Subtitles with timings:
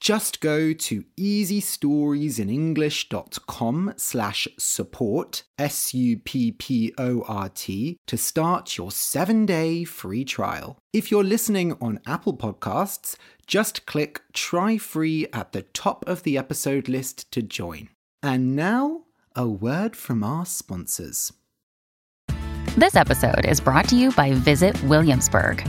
[0.00, 6.16] Just go to easystoriesinenglish.com slash support, S-U-P-P-O-R-T,
[8.06, 10.78] to start your seven-day free trial.
[10.94, 16.38] If you're listening on Apple Podcasts, just click Try Free at the top of the
[16.38, 17.90] episode list to join.
[18.22, 19.02] And now,
[19.36, 21.30] a word from our sponsors.
[22.76, 25.68] This episode is brought to you by Visit Williamsburg.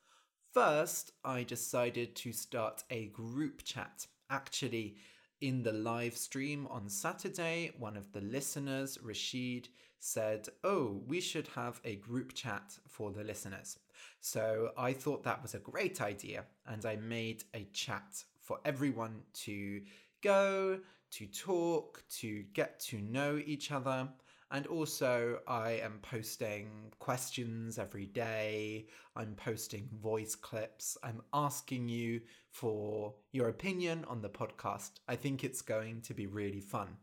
[0.53, 4.07] First, I decided to start a group chat.
[4.29, 4.97] Actually,
[5.39, 11.47] in the live stream on Saturday, one of the listeners, Rashid, said, Oh, we should
[11.55, 13.79] have a group chat for the listeners.
[14.19, 19.21] So I thought that was a great idea, and I made a chat for everyone
[19.45, 19.81] to
[20.21, 20.79] go,
[21.11, 24.09] to talk, to get to know each other.
[24.53, 28.87] And also, I am posting questions every day.
[29.15, 30.97] I'm posting voice clips.
[31.03, 34.91] I'm asking you for your opinion on the podcast.
[35.07, 36.97] I think it's going to be really fun.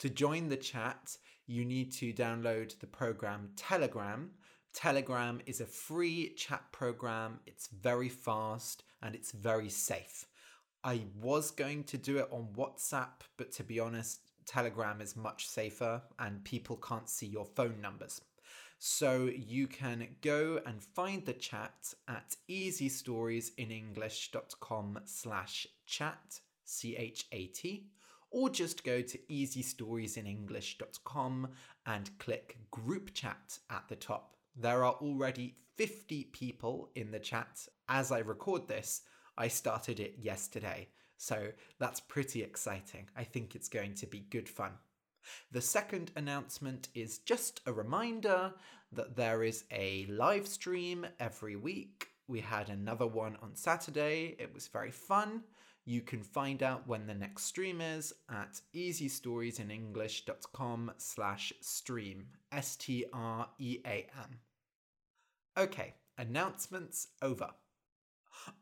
[0.00, 4.32] To join the chat, you need to download the program Telegram.
[4.74, 10.26] Telegram is a free chat program, it's very fast and it's very safe.
[10.84, 15.46] I was going to do it on WhatsApp, but to be honest, Telegram is much
[15.46, 18.20] safer and people can't see your phone numbers.
[18.80, 27.86] So you can go and find the chat at easystoriesinenglish.com slash chat, C-H-A-T,
[28.32, 31.48] or just go to easystoriesinenglish.com
[31.86, 34.34] and click group chat at the top.
[34.56, 37.68] There are already 50 people in the chat.
[37.88, 39.02] As I record this,
[39.38, 40.88] I started it yesterday.
[41.20, 43.08] So that's pretty exciting.
[43.14, 44.72] I think it's going to be good fun.
[45.52, 48.54] The second announcement is just a reminder
[48.92, 52.06] that there is a live stream every week.
[52.26, 54.34] We had another one on Saturday.
[54.38, 55.42] It was very fun.
[55.84, 62.28] You can find out when the next stream is at easystoriesinenglish.com slash stream.
[62.50, 64.38] S-T-R-E-A-M.
[65.58, 67.50] Okay, announcements over.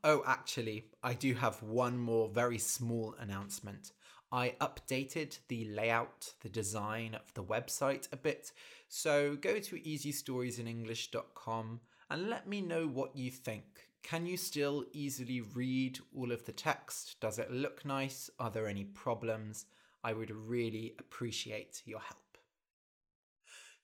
[0.05, 3.93] Oh, actually, I do have one more very small announcement.
[4.31, 8.53] I updated the layout, the design of the website a bit,
[8.89, 11.81] so go to easystoriesinenglish.com
[12.11, 13.65] and let me know what you think.
[14.03, 17.17] Can you still easily read all of the text?
[17.21, 18.31] Does it look nice?
[18.39, 19.67] Are there any problems?
[20.05, 22.39] I would really appreciate your help.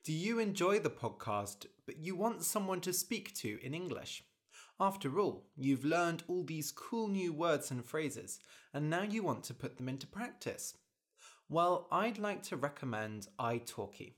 [0.04, 4.22] Do you enjoy the podcast, but you want someone to speak to in English?
[4.84, 8.38] After all, you've learned all these cool new words and phrases,
[8.74, 10.74] and now you want to put them into practice.
[11.48, 14.12] Well, I'd like to recommend italki.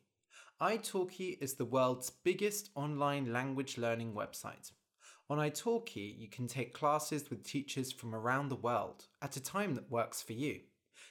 [0.61, 4.73] italki is the world's biggest online language learning website.
[5.31, 9.77] On italki, you can take classes with teachers from around the world at a time
[9.77, 10.63] that works for you.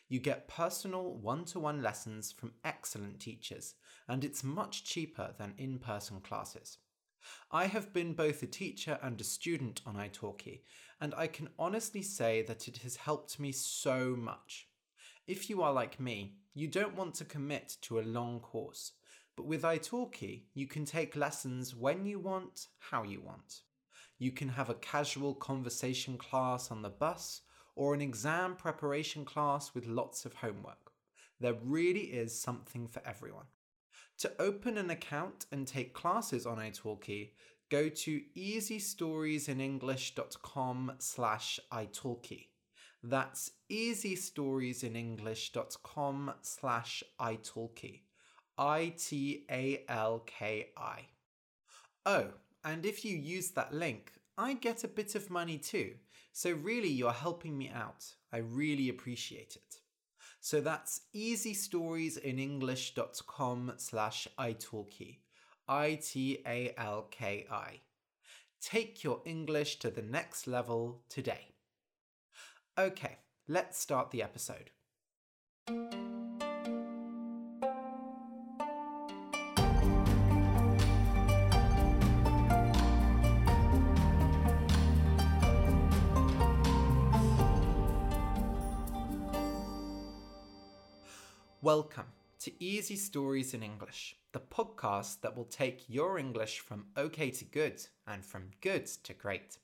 [0.10, 3.76] You get personal one to one lessons from excellent teachers,
[4.10, 6.78] and it's much cheaper than in person classes.
[7.52, 10.62] I have been both a teacher and a student on italki,
[11.00, 14.68] and I can honestly say that it has helped me so much.
[15.28, 18.92] If you are like me, you don't want to commit to a long course,
[19.36, 23.62] but with italki, you can take lessons when you want, how you want.
[24.18, 27.42] You can have a casual conversation class on the bus
[27.76, 30.92] or an exam preparation class with lots of homework.
[31.40, 33.48] There really is something for everyone.
[34.20, 37.32] To open an account and take classes on italki,
[37.70, 42.48] go to easystoriesinenglish.com slash italki.
[43.04, 48.04] That's easystoriesinenglish.com slash italki.
[48.58, 49.40] I-T-A-L-K-I.
[52.06, 52.28] Oh,
[52.64, 55.96] and if you use that link, I get a bit of money too.
[56.32, 58.06] So, really, you're helping me out.
[58.32, 59.80] I really appreciate it.
[60.46, 65.18] So that's easystoriesinenglish.com slash italki.
[65.68, 67.80] I-T-A-L-K-I.
[68.62, 71.56] Take your English to the next level today.
[72.78, 74.70] Okay, let's start the episode.
[91.66, 92.06] Welcome
[92.42, 97.44] to Easy Stories in English, the podcast that will take your English from okay to
[97.44, 99.58] good and from good to great.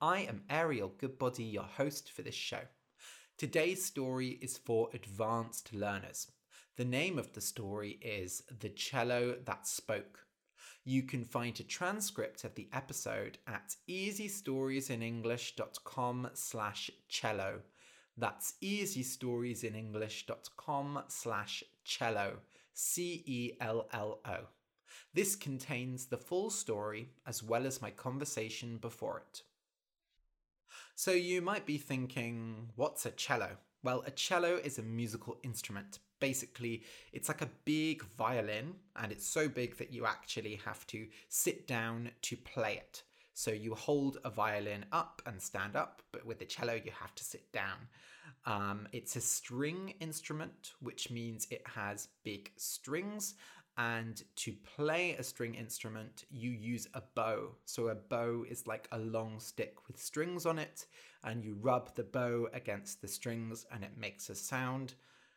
[0.00, 2.62] I am Ariel Goodbody, your host for this show.
[3.36, 6.28] Today's story is for advanced learners.
[6.78, 10.20] The name of the story is The Cello That Spoke.
[10.86, 17.60] You can find a transcript of the episode at easystoriesinenglish.com slash cello
[18.16, 22.38] that's easystoriesinenglish.com slash cello,
[22.74, 24.38] C-E-L-L-O.
[25.12, 29.42] This contains the full story as well as my conversation before it.
[30.94, 33.58] So you might be thinking, what's a cello?
[33.82, 35.98] Well, a cello is a musical instrument.
[36.18, 36.82] Basically,
[37.12, 41.66] it's like a big violin, and it's so big that you actually have to sit
[41.66, 43.02] down to play it.
[43.36, 47.14] So you hold a violin up and stand up, but with the cello, you have
[47.16, 47.76] to sit down.
[48.46, 53.34] Um, it's a string instrument, which means it has big strings.
[53.76, 57.50] And to play a string instrument, you use a bow.
[57.66, 60.86] So a bow is like a long stick with strings on it,
[61.22, 64.94] and you rub the bow against the strings and it makes a sound.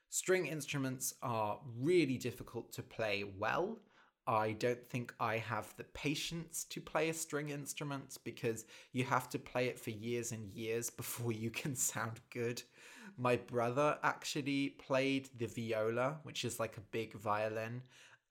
[0.09, 3.77] String instruments are really difficult to play well
[4.27, 9.29] I don't think I have the patience to play a string instrument because you have
[9.29, 12.61] to play it for years and years before you can sound good.
[13.17, 17.81] My brother actually played the viola, which is like a big violin,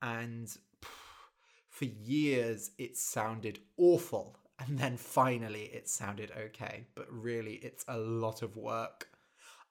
[0.00, 0.56] and
[1.68, 4.36] for years it sounded awful.
[4.60, 9.08] And then finally it sounded okay, but really it's a lot of work.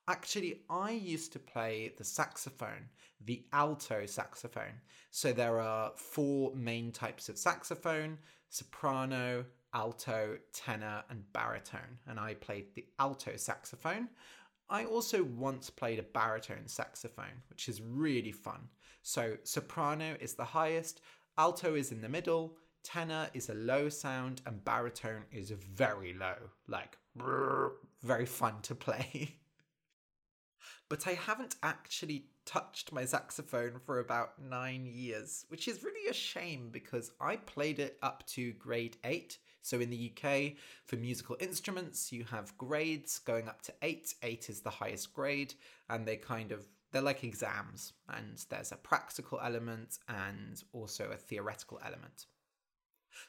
[0.10, 2.90] Actually, I used to play the saxophone,
[3.26, 4.82] the alto saxophone.
[5.12, 8.18] So there are four main types of saxophone
[8.50, 9.44] soprano,
[9.74, 12.00] alto, tenor, and baritone.
[12.08, 14.08] And I played the alto saxophone.
[14.70, 18.70] I also once played a baritone saxophone, which is really fun.
[19.02, 21.02] So soprano is the highest,
[21.38, 26.36] alto is in the middle, tenor is a low sound, and baritone is very low,
[26.68, 26.98] like
[28.04, 29.36] very fun to play.
[30.90, 36.14] but I haven't actually touched my saxophone for about nine years, which is really a
[36.14, 39.38] shame because I played it up to grade eight.
[39.62, 40.54] So in the UK,
[40.86, 44.14] for musical instruments, you have grades going up to eight.
[44.24, 45.54] Eight is the highest grade,
[45.90, 51.18] and they kind of they're like exams, and there's a practical element and also a
[51.18, 52.28] theoretical element.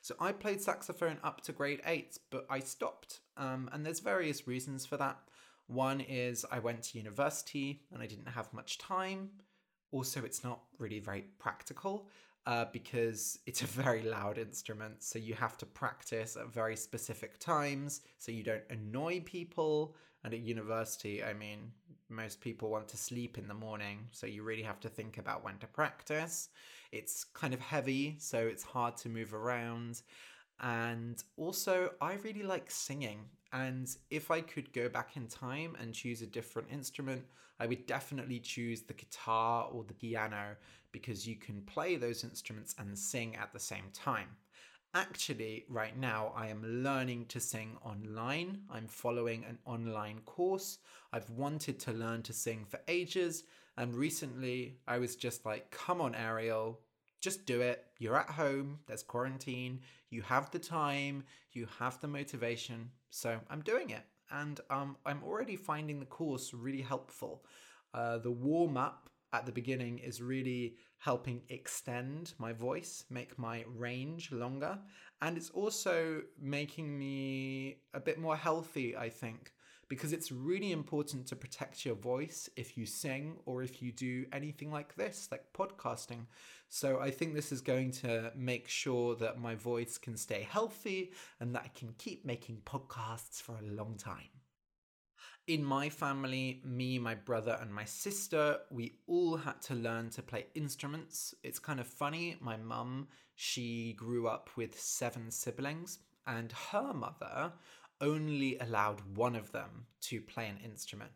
[0.01, 4.47] So I played saxophone up to grade eight, but I stopped, um, and there's various
[4.47, 5.19] reasons for that.
[5.69, 9.31] One is I went to university and I didn't have much time.
[9.93, 12.09] Also, it's not really very practical
[12.47, 15.03] uh, because it's a very loud instrument.
[15.03, 19.95] So you have to practice at very specific times so you don't annoy people.
[20.25, 21.71] And at university, I mean,
[22.09, 24.09] most people want to sleep in the morning.
[24.11, 26.49] So you really have to think about when to practice.
[26.91, 30.03] It's kind of heavy, so it's hard to move around.
[30.61, 33.27] And also, I really like singing.
[33.53, 37.25] And if I could go back in time and choose a different instrument,
[37.61, 40.57] I would definitely choose the guitar or the piano
[40.93, 44.29] because you can play those instruments and sing at the same time.
[44.95, 48.63] Actually, right now, I am learning to sing online.
[48.71, 50.79] I'm following an online course.
[51.13, 53.45] I've wanted to learn to sing for ages.
[53.77, 56.81] And recently, I was just like, come on, Ariel,
[57.21, 57.85] just do it.
[57.99, 62.91] You're at home, there's quarantine, you have the time, you have the motivation.
[63.11, 64.05] So I'm doing it.
[64.31, 67.45] And um, I'm already finding the course really helpful.
[67.95, 73.65] Uh, the warm up at the beginning is really helping extend my voice, make my
[73.75, 74.79] range longer.
[75.23, 79.53] And it's also making me a bit more healthy, I think
[79.89, 84.27] because it's really important to protect your voice if you sing or if you do
[84.33, 86.27] anything like this, like podcasting.
[86.69, 91.13] So I think this is going to make sure that my voice can stay healthy
[91.41, 94.29] and that I can keep making podcasts for a long time.
[95.47, 100.21] In my family, me, my brother, and my sister, we all had to learn to
[100.21, 101.35] play instruments.
[101.43, 102.37] It's kind of funny.
[102.39, 107.53] My mum, she grew up with seven siblings, and her mother
[108.01, 111.11] only allowed one of them to play an instrument.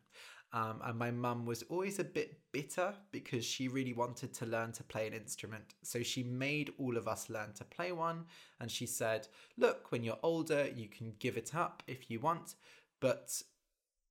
[0.55, 4.73] Um, and my mum was always a bit bitter because she really wanted to learn
[4.73, 5.65] to play an instrument.
[5.83, 8.27] So she made all of us learn to play one.
[8.61, 12.57] And she said, Look, when you're older, you can give it up if you want.
[13.01, 13.43] But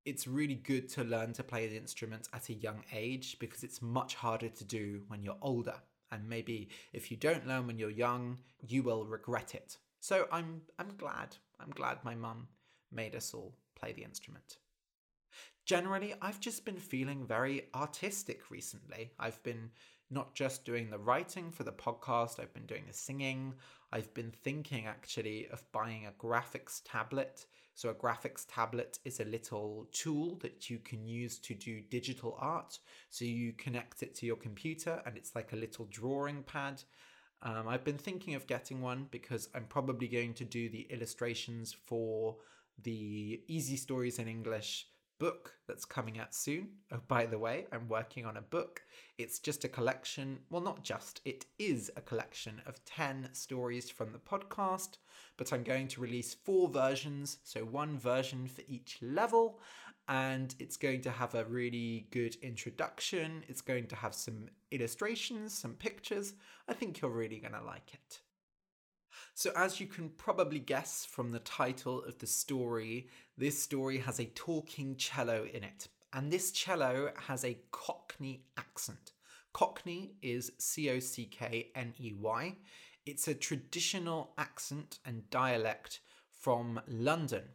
[0.04, 3.82] it's really good to learn to play an instrument at a young age because it's
[3.82, 5.76] much harder to do when you're older.
[6.12, 9.78] And maybe if you don't learn when you're young, you will regret it.
[10.00, 11.36] So I'm I'm glad.
[11.60, 12.48] I'm glad my mum
[12.92, 14.58] made us all play the instrument.
[15.66, 19.12] Generally, I've just been feeling very artistic recently.
[19.20, 19.70] I've been
[20.10, 23.54] not just doing the writing for the podcast, I've been doing the singing.
[23.94, 27.46] I've been thinking actually of buying a graphics tablet.
[27.76, 32.38] So, a graphics tablet is a little tool that you can use to do digital
[32.40, 32.78] art.
[33.10, 36.84] So, you connect it to your computer and it's like a little drawing pad.
[37.44, 41.74] Um, I've been thinking of getting one because I'm probably going to do the illustrations
[41.74, 42.36] for
[42.84, 44.88] the Easy Stories in English
[45.22, 46.68] book that's coming out soon.
[46.92, 48.82] Oh, by the way, I'm working on a book.
[49.20, 54.12] It's just a collection, well, not just, it is a collection of 10 stories from
[54.12, 54.98] the podcast,
[55.38, 59.60] but I'm going to release four versions, so one version for each level.
[60.08, 63.44] And it's going to have a really good introduction.
[63.48, 66.34] It's going to have some illustrations, some pictures.
[66.68, 68.22] I think you're really going to like it.
[69.42, 73.08] So, as you can probably guess from the title of the story,
[73.40, 75.88] this story has a talking cello in it.
[76.14, 79.14] And this cello has a Cockney accent.
[79.52, 82.56] Cockney is C O C K N E Y.
[83.08, 87.46] It's a traditional accent and dialect from London.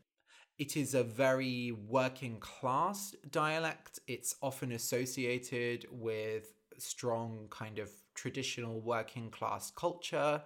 [0.58, 4.00] It is a very working class dialect.
[4.08, 10.42] It's often associated with strong kind of traditional working class culture.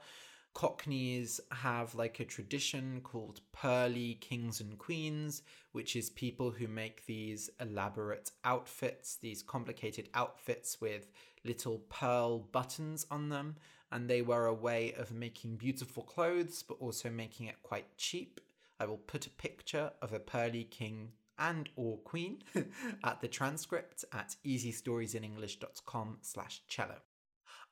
[0.55, 5.43] Cockneys have like a tradition called pearly kings and queens,
[5.73, 11.11] which is people who make these elaborate outfits, these complicated outfits with
[11.45, 13.57] little pearl buttons on them.
[13.93, 18.41] And they were a way of making beautiful clothes, but also making it quite cheap.
[18.79, 22.43] I will put a picture of a pearly king and or queen
[23.05, 26.97] at the transcript at easystoriesinenglish.com slash cello.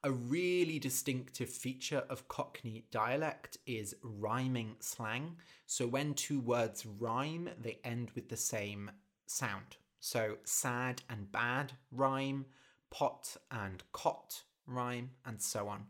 [0.04, 5.36] A really distinctive feature of Cockney dialect is rhyming slang.
[5.66, 8.92] So when two words rhyme, they end with the same
[9.26, 9.76] sound.
[9.98, 12.46] So sad and bad rhyme,
[12.90, 15.86] pot and cot rhyme, and so on.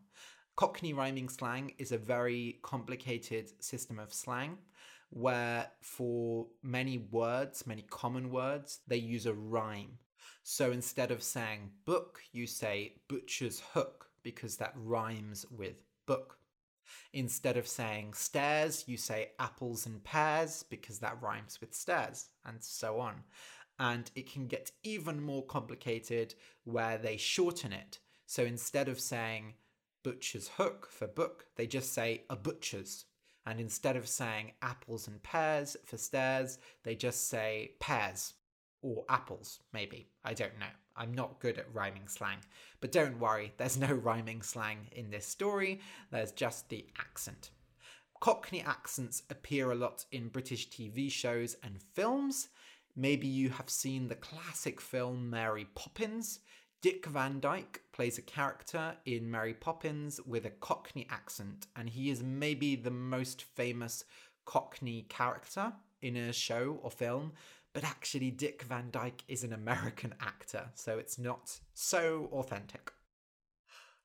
[0.57, 4.57] Cockney rhyming slang is a very complicated system of slang
[5.11, 9.99] where for many words, many common words, they use a rhyme.
[10.51, 16.39] So instead of saying book, you say butcher's hook because that rhymes with book.
[17.13, 22.65] Instead of saying stairs, you say apples and pears because that rhymes with stairs, and
[22.65, 23.25] so on.
[23.79, 27.99] And it can get even more complicated where they shorten it.
[28.25, 29.53] So instead of saying
[30.03, 33.05] butcher's hook for book, they just say a butcher's.
[33.45, 38.33] And instead of saying apples and pears for stairs, they just say pears
[38.83, 40.09] or apples, maybe.
[40.25, 40.67] I don't know.
[40.97, 42.39] I'm not good at rhyming slang.
[42.81, 45.81] But don't worry, there's no rhyming slang in this story,
[46.11, 47.51] there's just the accent.
[48.21, 52.49] Cockney accents appear a lot in British TV shows and films.
[52.97, 56.41] Maybe you have seen the classic film Mary Poppins.
[56.83, 62.11] Dick Van Dyke plays a character in Mary Poppins with a Cockney accent, and he
[62.11, 64.05] is maybe the most famous
[64.45, 67.33] Cockney character in a show or film
[67.81, 72.91] but actually Dick Van Dyke is an American actor, so it's not so authentic.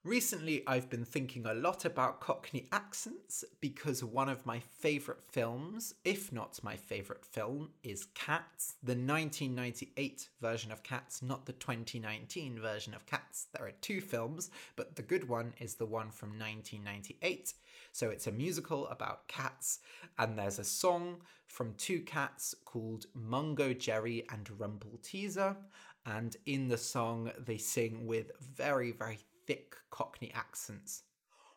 [0.04, 5.94] Recently, I've been thinking a lot about Cockney accents because one of my favourite films,
[6.04, 12.60] if not my favourite film, is Cats, the 1998 version of Cats, not the 2019
[12.60, 13.46] version of Cats.
[13.54, 17.54] There are two films, but the good one is the one from 1998.
[17.92, 19.78] So it's a musical about cats,
[20.18, 25.56] and there's a song from two cats called Mungojerrie and Rumpleteazer.
[26.04, 31.02] And in the song, they sing with very, very thick Cockney accents.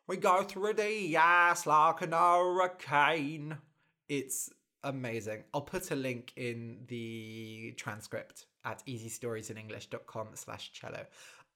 [0.07, 3.57] We go through the ass like an hurricane.
[4.07, 4.49] It's
[4.83, 5.43] amazing.
[5.53, 11.05] I'll put a link in the transcript at easystoriesinenglish.com slash cello.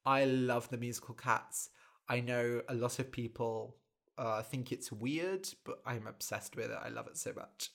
[0.05, 1.69] I love the musical Cats.
[2.09, 3.77] I know a lot of people
[4.17, 6.77] uh, think it's weird, but I'm obsessed with it.
[6.81, 7.71] I love it so much.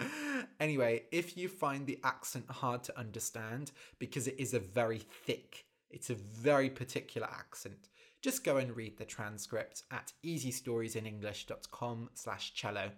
[0.60, 5.64] anyway, if you find the accent hard to understand because it is a very thick
[5.90, 7.88] it's a very particular accent.
[8.22, 12.90] Just go and read the transcript at easystoriesinenglish.com slash cello.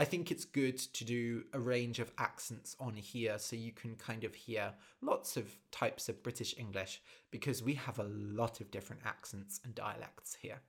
[0.00, 3.96] I think it's good to do a range of accents on here so you can
[3.96, 7.02] kind of hear lots of types of British English
[7.32, 10.60] because we have a lot of different accents and dialects here.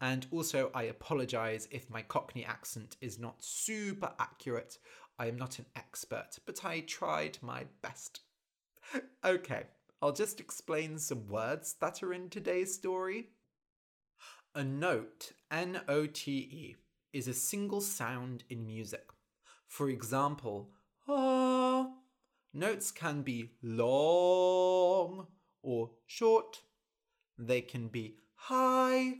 [0.00, 4.78] And also, I apologise if my Cockney accent is not super accurate.
[5.18, 8.20] I am not an expert, but I tried my best.
[9.24, 9.64] okay,
[10.02, 13.28] I'll just explain some words that are in today's story.
[14.52, 16.76] A note, N O T E,
[17.12, 19.10] is a single sound in music.
[19.68, 20.72] For example,
[21.08, 21.92] ah,
[22.52, 25.28] notes can be long
[25.62, 26.62] or short.
[27.38, 29.18] They can be high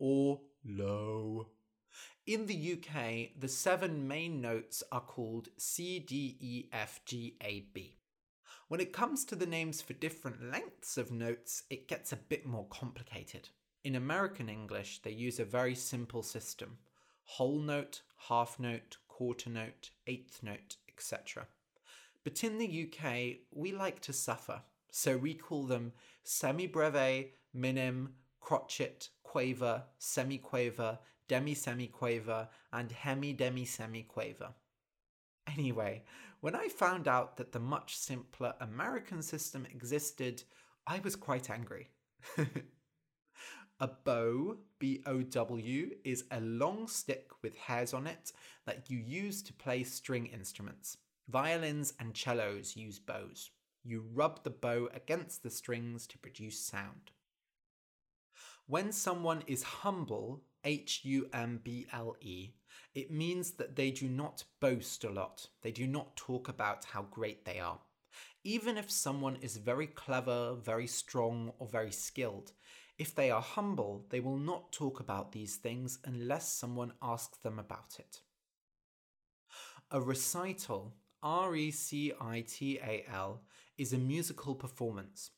[0.00, 1.50] or low.
[2.26, 7.68] In the UK, the seven main notes are called C, D, E, F, G, A,
[7.72, 7.98] B.
[8.68, 12.46] When it comes to the names for different lengths of notes, it gets a bit
[12.46, 13.50] more complicated.
[13.84, 16.78] In American English, they use a very simple system
[17.26, 21.46] whole note, half note, quarter note, eighth note, etc.
[22.22, 25.92] But in the UK, we like to suffer, so we call them
[26.24, 34.52] semibreve, minim, crotchet, quaver, semiquaver, demi-semiquaver, and hemi-demi-semiquaver.
[35.46, 36.02] Anyway,
[36.44, 40.42] when I found out that the much simpler American system existed,
[40.86, 41.88] I was quite angry.
[43.80, 48.32] A bow, B O W, is a long stick with hairs on it
[48.66, 50.98] that you use to play string instruments.
[51.30, 53.48] Violins and cellos use bows.
[53.82, 57.10] You rub the bow against the strings to produce sound.
[58.66, 62.50] When someone is humble, H U M B L E,
[62.94, 65.48] it means that they do not boast a lot.
[65.62, 67.78] They do not talk about how great they are.
[68.42, 72.52] Even if someone is very clever, very strong, or very skilled,
[72.98, 77.58] if they are humble, they will not talk about these things unless someone asks them
[77.58, 78.20] about it.
[79.90, 83.42] A recital, R E C I T A L,
[83.76, 85.30] is a musical performance.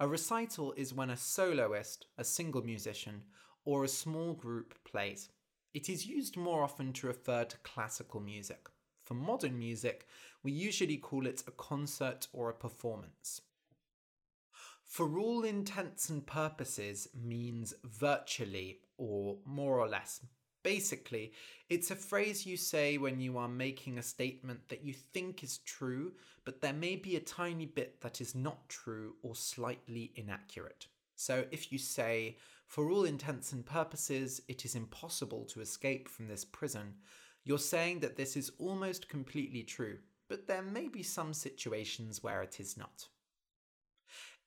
[0.00, 3.22] A recital is when a soloist, a single musician,
[3.64, 5.28] or a small group plays.
[5.74, 8.68] It is used more often to refer to classical music.
[9.04, 10.06] For modern music,
[10.42, 13.42] we usually call it a concert or a performance
[14.92, 20.20] for all intents and purposes means virtually or more or less.
[20.62, 21.32] Basically,
[21.70, 25.56] it's a phrase you say when you are making a statement that you think is
[25.64, 26.12] true,
[26.44, 30.88] but there may be a tiny bit that is not true or slightly inaccurate.
[31.16, 32.36] So if you say,
[32.72, 36.94] for all intents and purposes, it is impossible to escape from this prison,
[37.44, 42.40] you're saying that this is almost completely true, but there may be some situations where
[42.40, 43.08] it is not.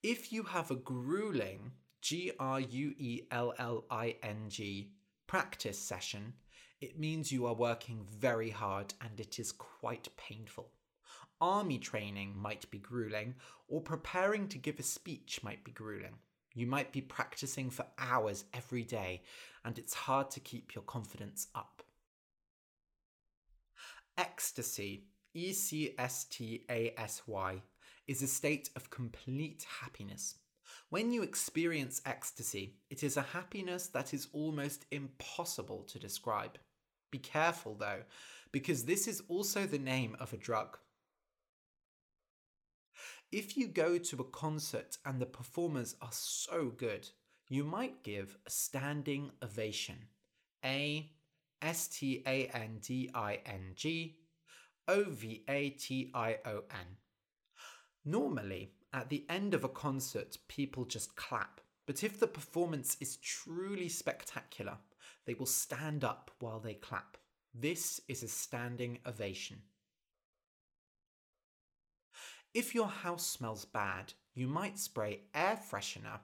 [0.02, 4.90] If you have a grueling, G R U E L L I N G,
[5.28, 6.34] practice session,
[6.82, 10.72] it means you are working very hard and it is quite painful.
[11.40, 13.36] Army training might be grueling,
[13.68, 16.16] or preparing to give a speech might be grueling.
[16.56, 19.22] You might be practicing for hours every day,
[19.66, 21.84] and it's hard to keep your confidence up.
[24.18, 27.62] Ecstasy, E C S T A S Y,
[28.08, 30.36] is a state of complete happiness.
[30.90, 36.58] When you experience ecstasy, it is a happiness that is almost impossible to describe.
[37.12, 38.04] Be careful though,
[38.54, 40.78] because this is also the name of a drug.
[43.32, 47.10] If you go to a concert and the performers are so good,
[47.50, 49.98] you might give a standing ovation.
[50.64, 51.12] A
[51.62, 54.18] S T A N D I N G
[54.88, 56.98] O V A T I O N.
[58.04, 61.60] Normally, at the end of a concert, people just clap.
[61.86, 64.78] But if the performance is truly spectacular,
[65.26, 67.18] they will stand up while they clap.
[67.54, 69.62] This is a standing ovation.
[72.56, 76.22] If your house smells bad, you might spray air freshener,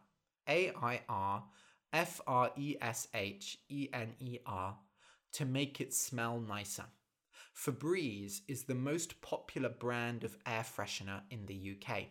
[0.47, 1.43] A I R
[1.91, 4.77] F R E S H E N E R,
[5.33, 6.85] to make it smell nicer.
[7.53, 12.03] Febreze is the most popular brand of air freshener in the UK.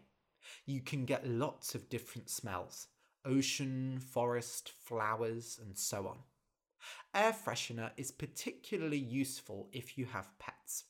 [0.67, 2.89] You can get lots of different smells
[3.25, 6.19] ocean, forest, flowers, and so on.
[7.15, 10.85] Air freshener is particularly useful if you have pets.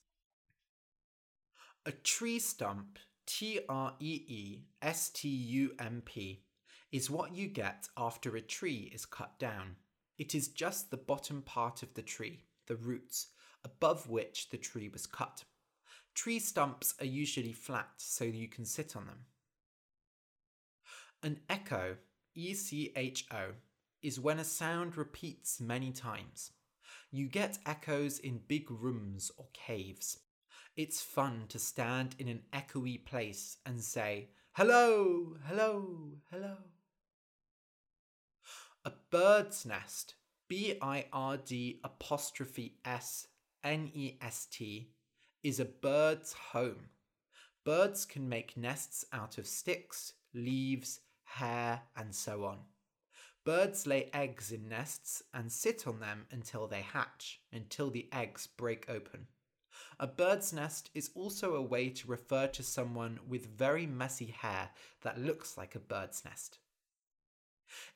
[1.86, 2.98] A tree stump,
[3.32, 6.42] T R E E S T U M P,
[6.90, 9.76] is what you get after a tree is cut down.
[10.18, 13.28] It is just the bottom part of the tree, the roots,
[13.64, 15.44] above which the tree was cut.
[16.12, 19.20] Tree stumps are usually flat so you can sit on them.
[21.22, 21.98] An echo,
[22.34, 23.52] E C H O,
[24.02, 26.50] is when a sound repeats many times.
[27.12, 30.18] You get echoes in big rooms or caves.
[30.82, 36.56] It's fun to stand in an echoey place and say, Hello, hello, hello.
[38.86, 40.14] A bird's nest,
[40.48, 43.26] B I R D apostrophe S
[43.62, 44.88] N E S T,
[45.42, 46.88] is a bird's home.
[47.62, 52.56] Birds can make nests out of sticks, leaves, hair, and so on.
[53.44, 58.46] Birds lay eggs in nests and sit on them until they hatch, until the eggs
[58.46, 59.26] break open.
[60.02, 64.70] A bird's nest is also a way to refer to someone with very messy hair
[65.02, 66.58] that looks like a bird's nest.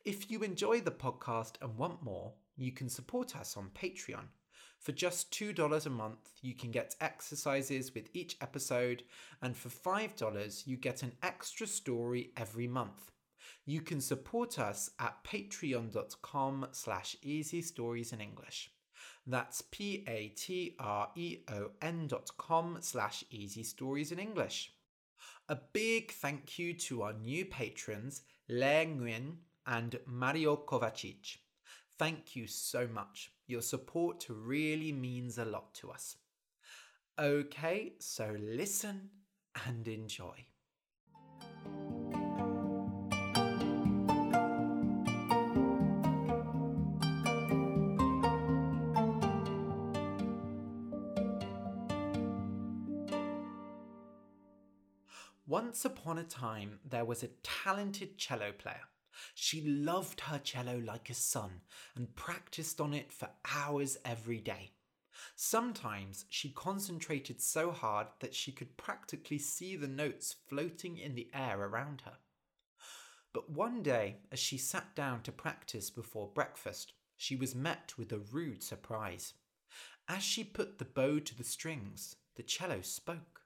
[0.05, 4.27] If you enjoy the podcast and want more, you can support us on Patreon.
[4.79, 9.05] For just $2 a month, you can get exercises with each episode,
[9.41, 13.13] and for $5, you get an extra story every month.
[13.65, 18.74] You can support us at patreon.com slash easy stories in English.
[19.27, 20.07] That's p-a-t-r-e-o-n
[22.09, 24.75] dot com slash easy stories in English.
[25.49, 31.39] A big thank you to our new patrons, Le Nguyen and Mario Kovacic.
[31.99, 33.31] Thank you so much.
[33.47, 36.17] Your support really means a lot to us.
[37.19, 39.11] Okay, so listen
[39.67, 40.47] and enjoy.
[55.55, 58.89] Once upon a time, there was a talented cello player.
[59.37, 61.61] She loved her cello like a son
[61.95, 64.73] and practiced on it for hours every day.
[65.37, 71.31] Sometimes she concentrated so hard that she could practically see the notes floating in the
[71.33, 72.17] air around her.
[73.33, 78.11] But one day, as she sat down to practice before breakfast, she was met with
[78.13, 79.35] a rude surprise.
[80.09, 83.43] As she put the bow to the strings, the cello spoke.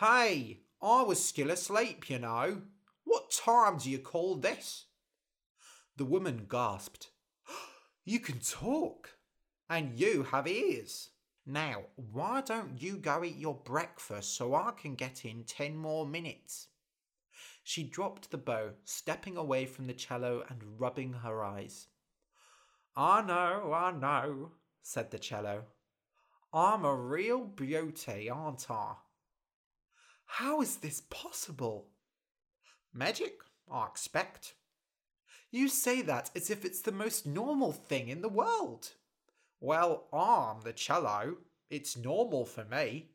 [0.00, 2.62] Hey, I was still asleep, you know.
[3.04, 4.86] What time do you call this?
[5.96, 7.10] The woman gasped.
[8.04, 9.18] You can talk,
[9.68, 11.10] and you have ears.
[11.44, 16.06] Now, why don't you go eat your breakfast so I can get in ten more
[16.06, 16.68] minutes?
[17.62, 21.88] She dropped the bow, stepping away from the cello and rubbing her eyes.
[22.96, 25.64] I know, I know, said the cello.
[26.52, 28.94] I'm a real beauty, aren't I?
[30.28, 31.88] How is this possible?
[32.92, 34.54] Magic, I expect.
[35.50, 38.90] You say that as if it's the most normal thing in the world.
[39.58, 41.38] Well, I'm the cello.
[41.70, 43.10] It's normal for me.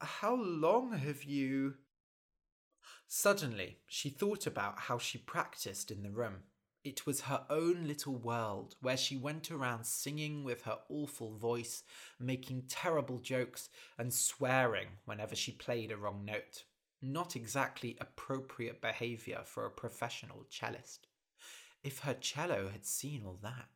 [0.00, 1.74] How long have you.
[3.06, 6.42] Suddenly, she thought about how she practiced in the room.
[6.82, 11.82] It was her own little world where she went around singing with her awful voice,
[12.18, 16.64] making terrible jokes, and swearing whenever she played a wrong note.
[17.02, 21.06] Not exactly appropriate behaviour for a professional cellist.
[21.82, 23.68] If her cello had seen all that.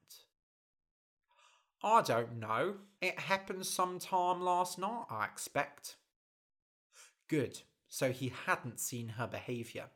[1.83, 2.77] I don't know.
[3.03, 5.97] It happened sometime last night, I expect.
[7.29, 9.91] Good, so he hadn't seen her behaviour.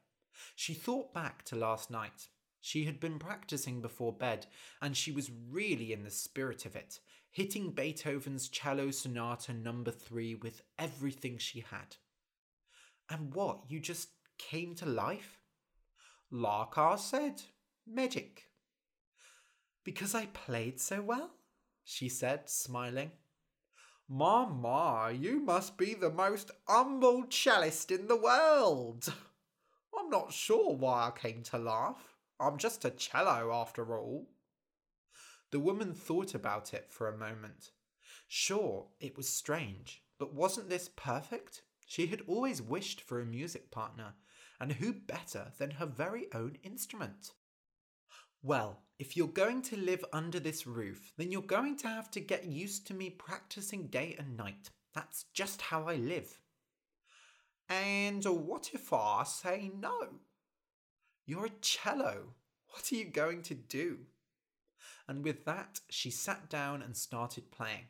[0.55, 2.29] She thought back to last night.
[2.69, 4.45] She had been practicing before bed,
[4.83, 7.01] and she was really in the spirit of it,
[7.31, 11.97] hitting Beethoven's Cello Sonata number 3 with everything she had.
[13.09, 15.41] And what, you just came to life?
[16.31, 17.41] I said,
[17.87, 18.51] magic.
[19.83, 21.31] Because I played so well?
[21.85, 23.13] she said, smiling.
[24.11, 29.11] My, you must be the most humble cellist in the world.
[29.99, 32.18] I'm not sure why I came to laugh.
[32.41, 34.29] I'm just a cello after all.
[35.51, 37.71] The woman thought about it for a moment.
[38.27, 41.63] Sure, it was strange, but wasn't this perfect?
[41.87, 44.15] She had always wished for a music partner,
[44.61, 47.33] and who better than her very own instrument?
[48.43, 52.21] Well, if you're going to live under this roof, then you're going to have to
[52.21, 54.71] get used to me practicing day and night.
[54.95, 56.39] That's just how I live.
[57.69, 60.09] And what if I say no?
[61.29, 62.33] You're a cello.
[62.71, 63.99] What are you going to do?
[65.07, 67.89] And with that, she sat down and started playing.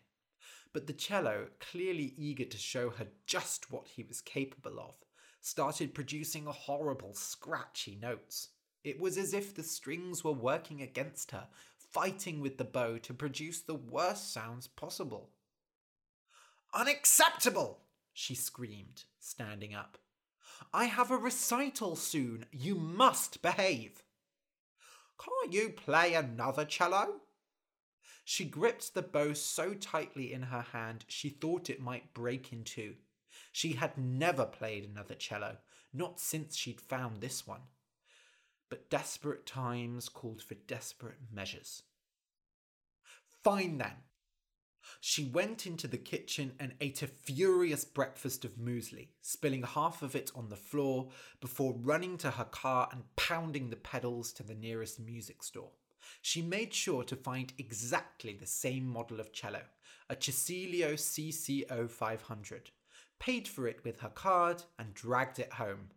[0.73, 4.97] But the cello, clearly eager to show her just what he was capable of,
[5.41, 8.49] started producing horrible, scratchy notes.
[8.83, 11.47] It was as if the strings were working against her,
[11.93, 15.31] fighting with the bow to produce the worst sounds possible.
[16.75, 17.83] Unacceptable!
[18.13, 19.97] she screamed, standing up.
[20.73, 22.47] I have a recital soon.
[22.53, 24.03] You must behave.
[25.19, 27.21] Can't you play another cello?
[28.25, 32.63] She gripped the bow so tightly in her hand she thought it might break in
[32.65, 32.97] two.
[33.53, 35.57] She had never played another cello,
[35.93, 37.63] not since she'd found this one.
[38.69, 41.83] But desperate times called for desperate measures.
[43.43, 43.97] Fine then.
[45.01, 50.17] She went into the kitchen and ate a furious breakfast of muesli, spilling half of
[50.17, 54.55] it on the floor before running to her car and pounding the pedals to the
[54.55, 55.71] nearest music store.
[56.21, 59.63] She made sure to find exactly the same model of cello,
[60.11, 62.71] a Cicelio CCO 500,
[63.21, 65.91] paid for it with her card, and dragged it home.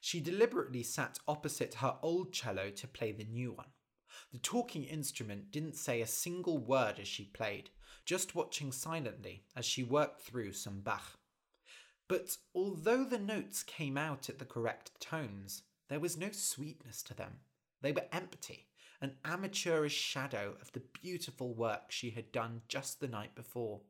[0.00, 3.68] She deliberately sat opposite her old cello to play the new one.
[4.32, 7.70] The talking instrument didn't say a single word as she played,
[8.04, 11.18] just watching silently as she worked through some Bach.
[12.08, 17.14] But although the notes came out at the correct tones, there was no sweetness to
[17.14, 17.38] them.
[17.82, 18.66] They were empty,
[19.00, 23.80] an amateurish shadow of the beautiful work she had done just the night before.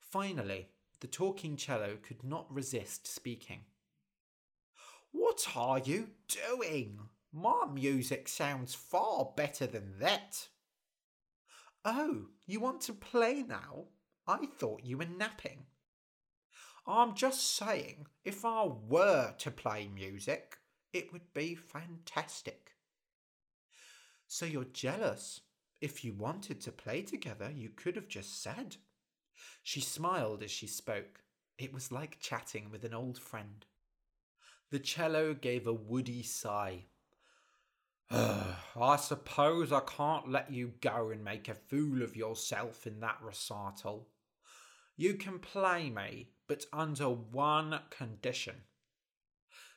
[0.00, 0.68] Finally,
[1.00, 3.60] the talking cello could not resist speaking.
[5.12, 6.98] What are you doing?
[7.32, 10.48] My music sounds far better than that.
[11.84, 13.84] Oh, you want to play now?
[14.26, 15.66] I thought you were napping.
[16.86, 20.56] I'm just saying, if I were to play music,
[20.92, 22.72] it would be fantastic.
[24.26, 25.42] So you're jealous?
[25.80, 28.76] If you wanted to play together, you could have just said.
[29.62, 31.20] She smiled as she spoke.
[31.58, 33.66] It was like chatting with an old friend.
[34.70, 36.84] The cello gave a woody sigh.
[38.10, 43.18] I suppose I can't let you go and make a fool of yourself in that
[43.22, 44.08] recital.
[44.96, 48.62] You can play me, but under one condition.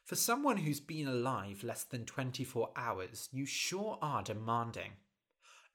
[0.06, 4.94] For someone who's been alive less than 24 hours, you sure are demanding.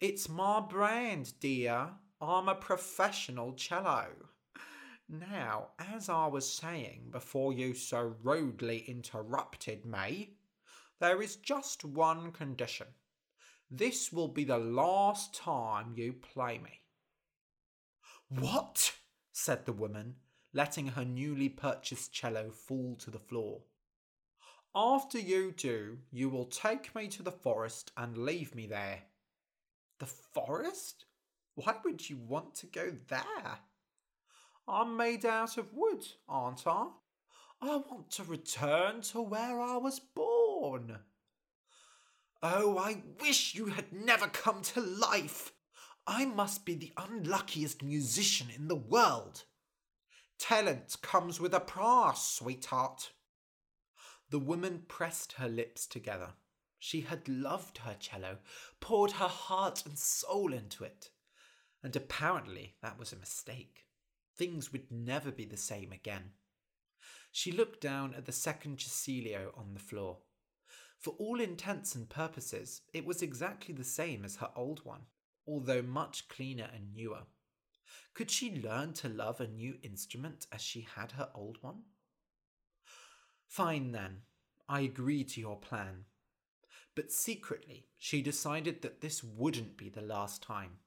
[0.00, 1.90] It's my brand, dear.
[2.20, 4.06] I'm a professional cello.
[5.08, 10.36] Now, as I was saying before you so rudely interrupted me,
[11.00, 12.86] there is just one condition.
[13.70, 16.80] This will be the last time you play me.
[18.28, 18.92] What?
[19.32, 20.16] said the woman,
[20.52, 23.60] letting her newly purchased cello fall to the floor.
[24.74, 29.02] After you do, you will take me to the forest and leave me there.
[29.98, 31.04] The forest?
[31.54, 33.58] Why would you want to go there?
[34.68, 36.88] I'm made out of wood, aren't I?
[37.62, 40.35] I want to return to where I was born.
[42.42, 45.52] Oh, I wish you had never come to life.
[46.06, 49.44] I must be the unluckiest musician in the world.
[50.38, 53.10] Talent comes with a price, sweetheart.
[54.30, 56.34] The woman pressed her lips together.
[56.78, 58.38] She had loved her cello,
[58.80, 61.10] poured her heart and soul into it.
[61.82, 63.86] And apparently that was a mistake.
[64.36, 66.32] Things would never be the same again.
[67.32, 70.18] She looked down at the second Cicelio on the floor.
[70.98, 75.02] For all intents and purposes, it was exactly the same as her old one,
[75.46, 77.22] although much cleaner and newer.
[78.14, 81.82] Could she learn to love a new instrument as she had her old one?
[83.46, 84.22] Fine then,
[84.68, 86.06] I agree to your plan.
[86.94, 90.78] But secretly, she decided that this wouldn't be the last time.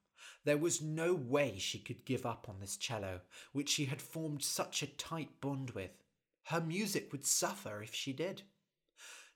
[0.44, 3.22] There was no way she could give up on this cello,
[3.54, 5.92] which she had formed such a tight bond with.
[6.46, 8.42] Her music would suffer if she did.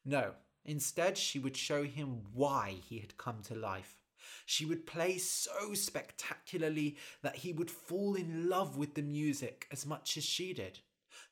[0.04, 0.34] No,
[0.66, 4.02] instead, she would show him why he had come to life.
[4.46, 9.86] She would play so spectacularly that he would fall in love with the music as
[9.86, 10.80] much as she did.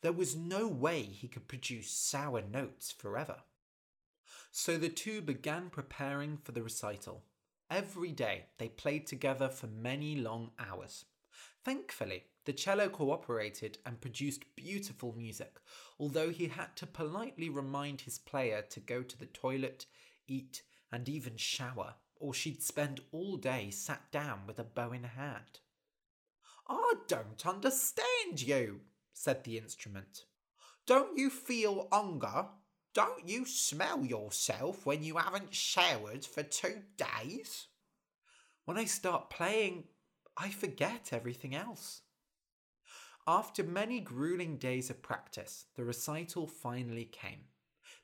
[0.02, 3.38] There was no way he could produce sour notes forever.
[4.52, 7.24] So the two began preparing for the recital.
[7.70, 11.06] Every day they played together for many long hours.
[11.64, 15.58] Thankfully, the cello cooperated and produced beautiful music,
[16.00, 19.86] although he had to politely remind his player to go to the toilet,
[20.28, 25.04] eat, and even shower, or she'd spend all day sat down with a bow in
[25.04, 25.60] hand.
[26.68, 28.82] I don't understand you,
[29.14, 30.26] said the instrument.
[30.86, 32.46] Don't you feel hunger?
[32.94, 37.68] Don't you smell yourself when you haven't showered for two days?
[38.66, 39.86] When I start playing,
[40.38, 42.02] I forget everything else.
[43.28, 47.42] After many grueling days of practice, the recital finally came.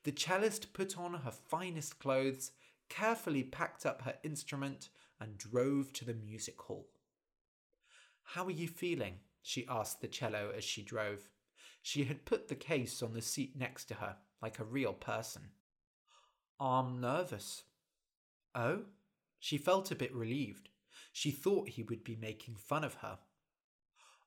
[0.04, 2.52] The cellist put on her finest clothes,
[2.88, 6.88] carefully packed up her instrument, and drove to the music hall.
[8.24, 9.16] How are you feeling?
[9.42, 11.30] she asked the cello as she drove.
[11.82, 15.50] She had put the case on the seat next to her, like a real person.
[16.60, 17.64] I'm nervous.
[18.54, 18.82] Oh?
[19.40, 20.70] She felt a bit relieved.
[21.12, 23.20] She thought he would be making fun of her.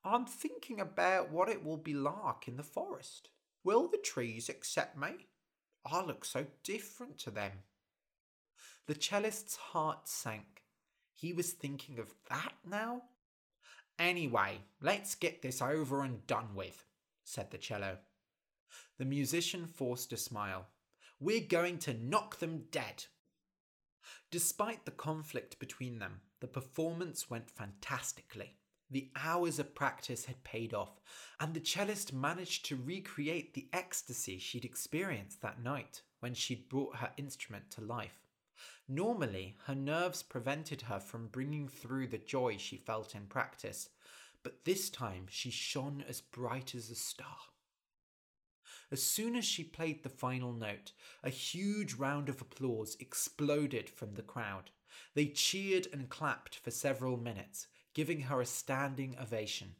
[0.05, 3.29] I'm thinking about what it will be like in the forest.
[3.65, 5.27] Will the trees accept me?
[5.85, 7.53] I look so different to them.
[8.87, 10.63] The cellist's heart sank.
[11.15, 13.03] He was thinking of that now?
[13.99, 16.85] Anyway, let's get this over and done with,
[17.23, 17.99] said the cello.
[18.99, 20.67] The musician forced a smile.
[21.21, 23.05] We're going to knock them dead.
[24.31, 28.57] Despite the conflict between them, the performance went fantastically.
[28.91, 31.01] The hours of practice had paid off,
[31.39, 36.97] and the cellist managed to recreate the ecstasy she'd experienced that night when she'd brought
[36.97, 38.27] her instrument to life.
[38.89, 43.91] Normally, her nerves prevented her from bringing through the joy she felt in practice,
[44.43, 47.37] but this time she shone as bright as a star.
[48.91, 54.15] As soon as she played the final note, a huge round of applause exploded from
[54.15, 54.71] the crowd.
[55.15, 59.75] They cheered and clapped for several minutes, giving her a standing ovation.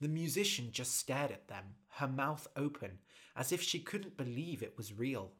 [0.00, 2.98] The musician just stared at them, her mouth open,
[3.36, 5.32] as if she couldn't believe it was real.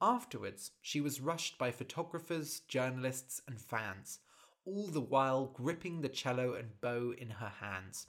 [0.00, 4.18] Afterwards, she was rushed by photographers, journalists, and fans,
[4.64, 8.06] all the while gripping the cello and bow in her hands.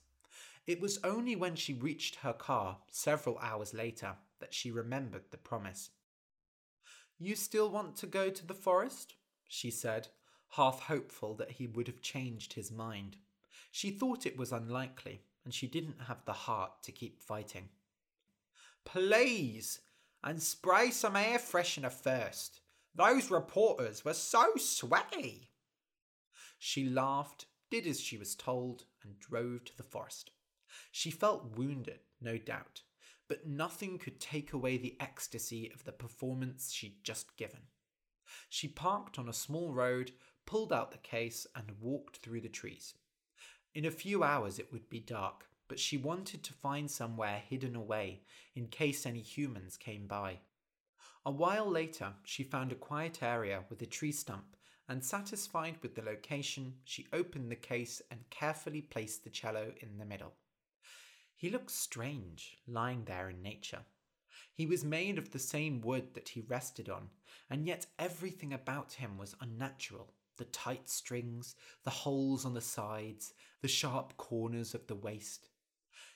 [0.67, 5.37] It was only when she reached her car several hours later that she remembered the
[5.37, 5.91] promise.
[7.19, 9.15] You still want to go to the forest?
[9.47, 10.09] she said,
[10.55, 13.17] half hopeful that he would have changed his mind.
[13.71, 17.69] She thought it was unlikely, and she didn't have the heart to keep fighting.
[18.85, 19.81] Please,
[20.23, 22.61] and spray some air freshener first.
[22.95, 25.49] Those reporters were so sweaty.
[26.57, 30.31] She laughed, did as she was told, and drove to the forest.
[30.91, 32.81] She felt wounded, no doubt,
[33.27, 37.61] but nothing could take away the ecstasy of the performance she'd just given.
[38.49, 40.11] She parked on a small road,
[40.45, 42.93] pulled out the case, and walked through the trees.
[43.73, 47.75] In a few hours it would be dark, but she wanted to find somewhere hidden
[47.75, 48.21] away
[48.55, 50.39] in case any humans came by.
[51.25, 54.55] A while later, she found a quiet area with a tree stump,
[54.87, 59.97] and satisfied with the location, she opened the case and carefully placed the cello in
[59.97, 60.33] the middle.
[61.35, 63.81] He looked strange, lying there in nature.
[64.53, 67.09] He was made of the same wood that he rested on,
[67.49, 73.33] and yet everything about him was unnatural the tight strings, the holes on the sides,
[73.61, 75.49] the sharp corners of the waist.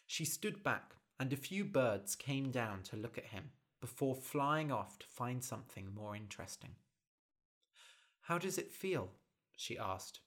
[0.06, 3.52] She stood back, and a few birds came down to look at him
[3.82, 6.72] before flying off to find something more interesting.
[8.22, 9.12] How does it feel?
[9.56, 10.20] she asked.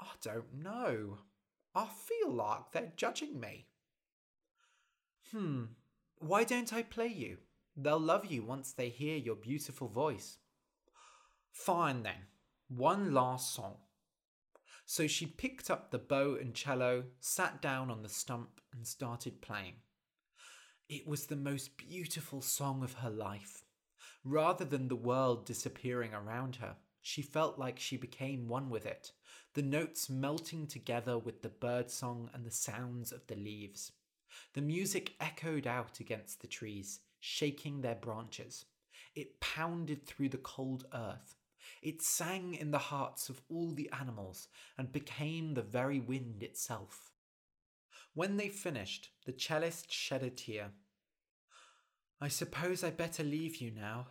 [0.00, 1.18] I don't know.
[1.74, 3.66] I feel like they're judging me.
[5.32, 5.64] Hmm,
[6.18, 7.38] why don't I play you?
[7.76, 10.38] They'll love you once they hear your beautiful voice.
[11.52, 12.26] Fine then,
[12.68, 13.76] one last song.
[14.84, 19.42] So she picked up the bow and cello, sat down on the stump, and started
[19.42, 19.74] playing.
[20.88, 23.64] It was the most beautiful song of her life.
[24.24, 29.12] Rather than the world disappearing around her, she felt like she became one with it,
[29.54, 33.92] the notes melting together with the birdsong and the sounds of the leaves.
[34.54, 38.66] The music echoed out against the trees, shaking their branches.
[39.14, 41.37] It pounded through the cold earth.
[41.82, 47.12] It sang in the hearts of all the animals and became the very wind itself.
[48.14, 50.70] When they finished, the cellist shed a tear.
[52.20, 54.08] I suppose I better leave you now.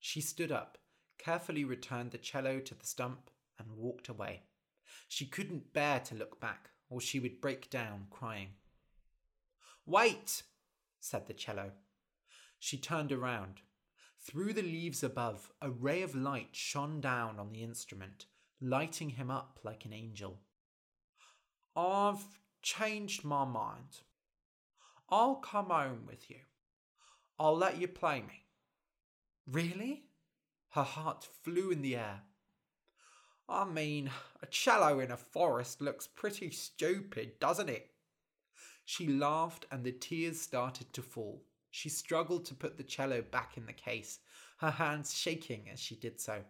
[0.00, 0.78] She stood up,
[1.18, 4.42] carefully returned the cello to the stump, and walked away.
[5.08, 8.50] She couldn't bear to look back, or she would break down crying.
[9.84, 10.42] Wait,
[11.00, 11.72] said the cello.
[12.58, 13.60] She turned around.
[14.26, 18.26] Through the leaves above, a ray of light shone down on the instrument,
[18.60, 20.40] lighting him up like an angel.
[21.76, 22.24] I've
[22.60, 24.00] changed my mind.
[25.08, 26.38] I'll come home with you.
[27.38, 28.42] I'll let you play me.
[29.46, 30.06] Really?
[30.70, 32.22] Her heart flew in the air.
[33.48, 34.10] I mean,
[34.42, 37.92] a cello in a forest looks pretty stupid, doesn't it?
[38.84, 41.44] She laughed and the tears started to fall.
[41.76, 44.20] She struggled to put the cello back in the case,
[44.60, 46.42] her hands shaking as she did so.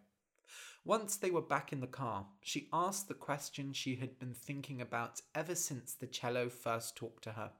[0.84, 4.80] Once they were back in the car, she asked the question she had been thinking
[4.80, 7.50] about ever since the cello first talked to her.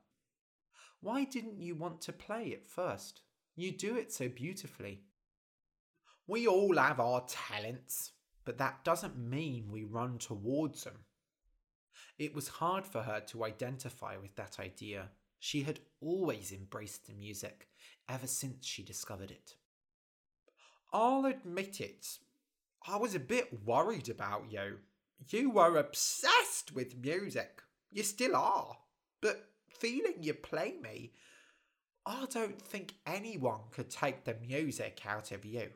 [1.01, 3.23] Why didn't you want to play at first?
[3.57, 5.03] You do it so beautifully.
[6.29, 8.13] We all have our talents,
[8.45, 11.01] but that doesn't mean we run towards them.
[12.17, 15.11] It was hard for her to identify with that idea.
[15.39, 17.69] She had always embraced the music
[18.09, 19.55] ever since she discovered it.
[20.93, 22.19] I'll admit it,
[22.89, 24.79] I was a bit worried about you,
[25.29, 27.63] You were obsessed with music.
[27.91, 28.77] You still are.
[29.21, 31.13] But feeling you play me,
[32.05, 35.71] I don't think anyone could take the music out of you.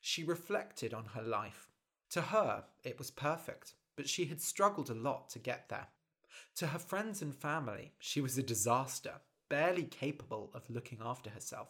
[0.00, 1.68] She reflected on her life.
[2.10, 5.88] To her, it was perfect, but she had struggled a lot to get there.
[6.56, 9.14] To her friends and family, she was a disaster,
[9.48, 11.68] barely capable of looking after herself.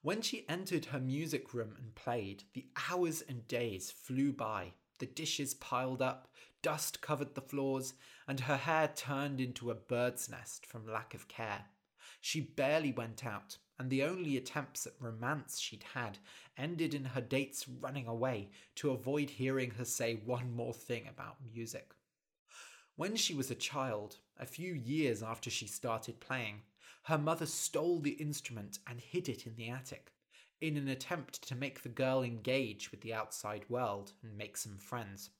[0.00, 4.72] When she entered her music room and played, the hours and days flew by.
[4.98, 6.28] The dishes piled up,
[6.62, 7.94] dust covered the floors,
[8.26, 11.66] and her hair turned into a bird's nest from lack of care.
[12.22, 16.16] She barely went out, and the only attempts at romance she'd had
[16.56, 21.36] ended in her dates running away to avoid hearing her say one more thing about
[21.52, 21.92] music.
[22.96, 26.62] When she was a child, a few years after she started playing,
[27.04, 30.12] her mother stole the instrument and hid it in the attic,
[30.60, 34.78] in an attempt to make the girl engage with the outside world and make some
[34.78, 35.30] friends.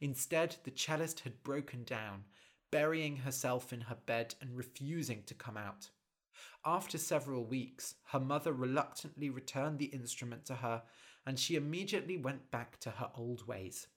[0.00, 2.24] Instead, the cellist had broken down,
[2.70, 5.90] burying herself in her bed and refusing to come out.
[6.64, 10.84] After several weeks, her mother reluctantly returned the instrument to her,
[11.26, 13.88] and she immediately went back to her old ways.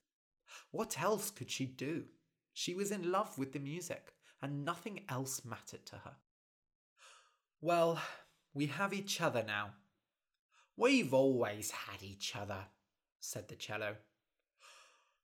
[0.71, 2.05] What else could she do?
[2.59, 6.15] She was in love with the music, and nothing else mattered to her.
[7.61, 8.01] Well,
[8.51, 9.73] we have each other now.
[10.75, 12.65] We've always had each other,
[13.19, 13.97] said the cello.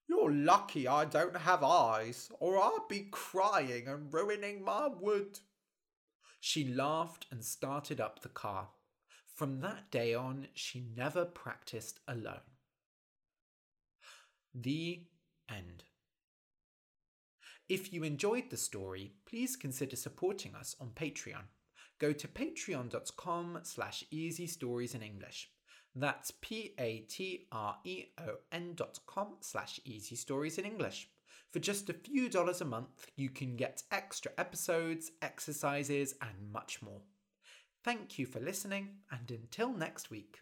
[0.08, 5.40] You're lucky I don't have eyes, or I'd be crying and ruining my wood.
[6.40, 8.68] She laughed and started up the car.
[9.34, 12.46] From that day on, she never practiced alone.
[14.54, 15.08] The
[15.50, 15.86] end.
[17.70, 21.46] If you enjoyed the story, please consider supporting us on Patreon.
[22.00, 25.50] Go to patreon.com slash easy stories in English.
[25.96, 27.46] That's p-a-t-r-e-o-n
[28.76, 31.10] dot com slash easy stories in English.
[31.52, 36.82] For just a few dollars a month, you can get extra episodes, exercises, and much
[36.82, 37.02] more.
[37.84, 40.40] Thank you for listening, and until next week.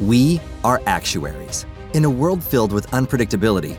[0.00, 1.66] We are actuaries.
[1.94, 3.78] In a world filled with unpredictability,